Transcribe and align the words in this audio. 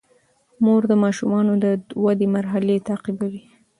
مور 0.63 0.81
د 0.91 0.93
ماشومانو 1.03 1.53
د 1.63 1.65
ودې 2.03 2.27
مرحلې 2.35 2.75
تعقیبوي. 2.87 3.43